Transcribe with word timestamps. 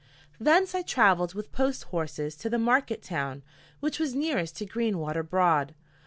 Thence 0.39 0.73
I 0.73 0.81
traveled 0.81 1.35
with 1.35 1.51
post 1.51 1.83
horses 1.83 2.35
to 2.37 2.49
the 2.49 2.57
market 2.57 3.03
town 3.03 3.43
which 3.81 3.99
was 3.99 4.15
nearest 4.15 4.57
to 4.57 4.65
Greenwater 4.65 5.21
Broad. 5.21 5.75